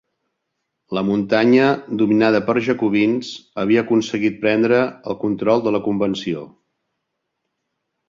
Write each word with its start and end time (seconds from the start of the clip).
La 0.97 1.03
Muntanya 1.09 1.67
dominada 1.99 2.41
per 2.49 2.57
jacobins, 2.69 3.31
havia 3.67 3.85
aconseguit 3.87 4.43
prendre 4.49 4.83
el 5.15 5.21
control 5.29 5.65
de 5.71 5.79
la 5.79 5.87
convenció. 5.93 6.51